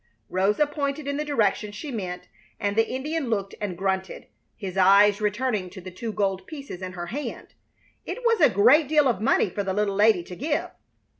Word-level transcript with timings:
Rosa 0.31 0.65
pointed 0.65 1.07
in 1.07 1.17
the 1.17 1.23
direction 1.23 1.71
she 1.71 1.91
meant, 1.91 2.27
and 2.59 2.75
the 2.75 2.89
Indian 2.89 3.29
looked 3.29 3.53
and 3.61 3.77
grunted, 3.77 4.25
his 4.57 4.75
eyes 4.75 5.21
returning 5.21 5.69
to 5.69 5.79
the 5.79 5.91
two 5.91 6.11
gold 6.11 6.47
pieces 6.47 6.81
in 6.81 6.93
her 6.93 7.05
hand. 7.05 7.53
It 8.03 8.23
was 8.25 8.41
a 8.41 8.49
great 8.49 8.87
deal 8.87 9.07
of 9.07 9.21
money 9.21 9.51
for 9.51 9.63
the 9.63 9.75
little 9.75 9.93
lady 9.93 10.23
to 10.23 10.35
give. 10.35 10.71